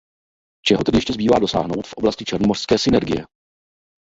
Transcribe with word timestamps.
Čeho 0.65 0.83
tedy 0.83 0.97
ještě 0.97 1.13
zbývá 1.13 1.39
dosáhnout 1.39 1.87
v 1.87 1.93
oblasti 1.93 2.25
černomořské 2.25 2.77
synergie? 2.77 3.25